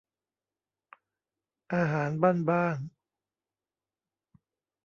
[1.73, 2.77] อาหารบ้านบ้าน